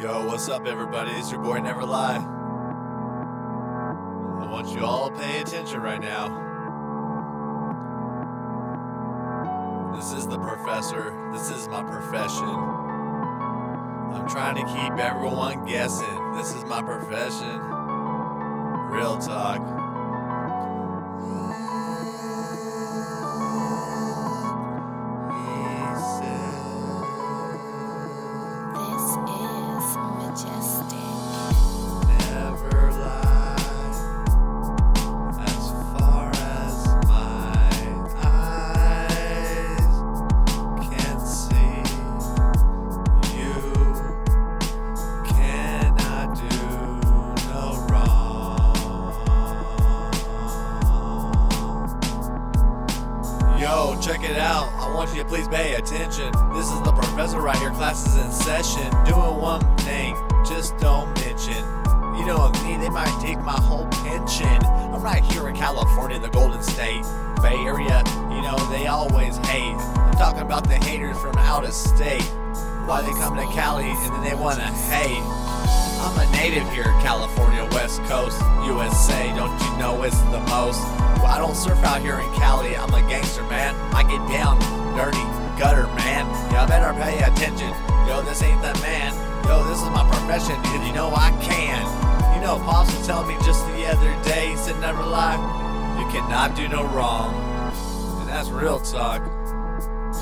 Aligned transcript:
Yo, 0.00 0.24
what's 0.28 0.48
up, 0.48 0.64
everybody? 0.64 1.10
It's 1.10 1.32
your 1.32 1.42
boy 1.42 1.58
Never 1.58 1.84
Lie. 1.84 2.18
I 4.40 4.46
want 4.48 4.68
you 4.68 4.84
all 4.84 5.10
to 5.10 5.16
pay 5.18 5.40
attention 5.40 5.80
right 5.80 6.00
now. 6.00 6.28
This 9.96 10.12
is 10.12 10.28
the 10.28 10.38
professor. 10.38 11.30
This 11.32 11.50
is 11.50 11.66
my 11.66 11.82
profession. 11.82 12.44
I'm 14.14 14.28
trying 14.28 14.54
to 14.54 14.72
keep 14.72 15.04
everyone 15.04 15.64
guessing. 15.66 16.32
This 16.36 16.54
is 16.54 16.64
my 16.66 16.80
profession. 16.80 17.58
Real 18.92 19.18
talk. 19.18 19.87
Check 54.20 54.30
it 54.30 54.36
out 54.36 54.72
i 54.74 54.92
want 54.94 55.14
you 55.14 55.22
to 55.22 55.28
please 55.28 55.46
pay 55.48 55.74
attention 55.74 56.32
this 56.52 56.70
is 56.70 56.82
the 56.82 56.92
professor 56.92 57.40
right 57.40 57.56
here 57.58 57.70
class 57.70 58.06
is 58.06 58.16
in 58.16 58.32
session 58.32 58.90
doing 59.04 59.36
one 59.36 59.60
thing 59.78 60.16
just 60.44 60.76
don't 60.78 61.08
mention 61.20 61.64
you 62.18 62.26
know, 62.26 62.50
me, 62.64 62.76
they 62.76 62.88
might 62.88 63.16
take 63.22 63.38
my 63.44 63.52
whole 63.52 63.86
pension. 63.86 64.58
I'm 64.66 65.00
right 65.00 65.22
here 65.22 65.48
in 65.48 65.54
California, 65.54 66.18
the 66.18 66.28
Golden 66.28 66.60
State, 66.64 67.04
Bay 67.42 67.54
Area. 67.54 68.02
You 68.28 68.42
know, 68.42 68.56
they 68.72 68.88
always 68.88 69.36
hate. 69.36 69.76
I'm 69.76 70.14
talking 70.14 70.42
about 70.42 70.66
the 70.66 70.74
haters 70.74 71.16
from 71.18 71.38
out 71.38 71.64
of 71.64 71.72
state. 71.72 72.24
Why 72.86 73.02
they 73.02 73.12
come 73.22 73.36
to 73.36 73.44
Cali 73.54 73.84
and 73.88 74.14
then 74.16 74.24
they 74.24 74.34
wanna 74.34 74.66
hate. 74.90 75.22
I'm 76.02 76.18
a 76.18 76.30
native 76.32 76.68
here, 76.72 76.90
California, 77.02 77.68
West 77.70 78.02
Coast, 78.02 78.40
USA. 78.66 79.28
Don't 79.36 79.56
you 79.62 79.78
know 79.78 80.02
it's 80.02 80.20
the 80.22 80.40
most? 80.50 80.82
Well, 81.18 81.26
I 81.26 81.38
don't 81.38 81.54
surf 81.54 81.78
out 81.84 82.00
here 82.00 82.18
in 82.18 82.32
Cali. 82.34 82.76
I'm 82.76 82.92
a 82.94 83.07
Get 84.08 84.26
down 84.32 84.58
dirty, 84.96 85.22
gutter, 85.60 85.86
man. 85.94 86.24
Y'all 86.50 86.66
better 86.66 86.92
pay 86.98 87.22
attention. 87.22 87.68
Yo, 88.08 88.22
this 88.22 88.42
ain't 88.42 88.62
the 88.62 88.72
man. 88.80 89.12
Yo, 89.44 89.62
this 89.68 89.82
is 89.82 89.90
my 89.90 90.08
profession, 90.10 90.56
and 90.56 90.86
you 90.86 90.94
know 90.94 91.12
I 91.14 91.30
can. 91.42 91.84
You 92.34 92.40
know, 92.40 92.58
Pops 92.64 92.96
was 92.96 93.06
telling 93.06 93.28
me 93.28 93.34
just 93.44 93.66
the 93.66 93.86
other 93.86 94.22
day, 94.24 94.48
he 94.48 94.56
said, 94.56 94.80
never 94.80 95.02
lie, 95.02 95.36
you 96.00 96.10
cannot 96.10 96.56
do 96.56 96.68
no 96.68 96.84
wrong. 96.84 97.34
And 98.20 98.28
that's 98.28 98.48
real 98.48 98.80
talk, 98.80 99.22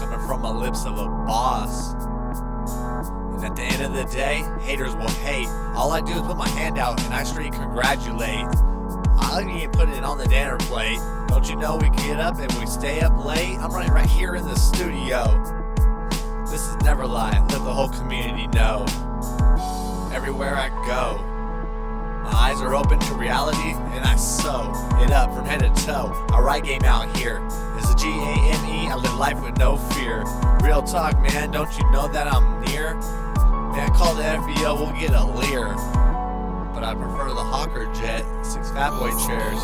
coming 0.00 0.26
from 0.26 0.42
the 0.42 0.52
lips 0.52 0.84
of 0.84 0.98
a 0.98 1.06
boss. 1.06 1.92
And 1.94 3.44
at 3.44 3.54
the 3.54 3.62
end 3.62 3.82
of 3.82 3.92
the 3.92 4.04
day, 4.12 4.42
haters 4.62 4.96
will 4.96 5.08
hate. 5.08 5.48
All 5.76 5.92
I 5.92 6.00
do 6.00 6.12
is 6.12 6.22
put 6.22 6.36
my 6.36 6.48
hand 6.48 6.76
out 6.76 7.00
and 7.04 7.14
I 7.14 7.22
straight 7.22 7.52
congratulate. 7.52 8.46
I 9.18 9.40
don't 9.40 9.50
even 9.50 9.70
put 9.70 9.88
it 9.88 10.02
on 10.02 10.18
the 10.18 10.26
dinner 10.26 10.56
plate. 10.58 11.00
Don't 11.36 11.50
you 11.50 11.56
know 11.56 11.76
we 11.76 11.90
get 11.90 12.18
up 12.18 12.38
and 12.38 12.50
we 12.54 12.64
stay 12.64 13.00
up 13.02 13.22
late? 13.22 13.58
I'm 13.58 13.70
running 13.70 13.92
right 13.92 14.08
here 14.08 14.36
in 14.36 14.44
the 14.48 14.56
studio. 14.56 15.26
This 16.50 16.66
is 16.66 16.76
never 16.76 17.06
lie. 17.06 17.38
Let 17.50 17.62
the 17.62 17.74
whole 17.74 17.90
community 17.90 18.46
know. 18.46 18.86
Everywhere 20.14 20.54
I 20.54 20.70
go, 20.86 21.18
my 22.24 22.32
eyes 22.32 22.62
are 22.62 22.74
open 22.74 22.98
to 23.00 23.14
reality 23.16 23.72
and 23.94 24.02
I 24.02 24.16
sew 24.16 24.72
it 25.02 25.10
up 25.10 25.34
from 25.34 25.44
head 25.44 25.60
to 25.60 25.84
toe. 25.84 26.10
I 26.32 26.40
write 26.40 26.64
game 26.64 26.84
out 26.84 27.14
here. 27.18 27.46
It's 27.76 27.92
a 27.92 27.96
G 27.96 28.08
A 28.08 28.54
M 28.56 28.70
E. 28.70 28.88
I 28.88 28.94
live 28.94 29.14
life 29.16 29.42
with 29.42 29.58
no 29.58 29.76
fear. 29.76 30.24
Real 30.62 30.82
talk, 30.82 31.20
man. 31.20 31.50
Don't 31.50 31.76
you 31.76 31.84
know 31.92 32.08
that 32.08 32.32
I'm 32.32 32.62
near? 32.62 32.94
Man, 32.94 33.90
call 33.90 34.14
the 34.14 34.22
FBO. 34.22 34.78
We'll 34.78 34.98
get 34.98 35.10
a 35.10 35.22
Lear. 35.22 36.05
But 36.76 36.84
I 36.84 36.94
prefer 36.94 37.28
the 37.30 37.36
Hawker 37.36 37.86
jet. 37.94 38.22
Six 38.44 38.70
fat 38.70 38.90
boy 38.98 39.08
chairs. 39.26 39.62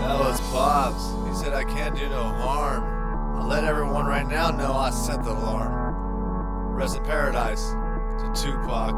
That 0.00 0.18
was 0.18 0.40
Bob's. 0.50 1.28
He 1.28 1.34
said 1.44 1.52
I 1.52 1.64
can't 1.64 1.94
do 1.94 2.08
no 2.08 2.22
harm. 2.22 2.93
I'll 3.36 3.48
let 3.48 3.64
everyone 3.64 4.06
right 4.06 4.26
now 4.26 4.50
know 4.50 4.72
I 4.72 4.90
set 4.90 5.24
the 5.24 5.32
alarm. 5.32 6.74
Rest 6.74 6.96
in 6.96 7.04
paradise 7.04 7.70
to 7.70 8.32
Tupac, 8.34 8.94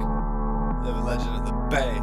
living 0.84 1.04
legend 1.04 1.36
of 1.36 1.46
the 1.46 1.52
Bay. 1.70 2.00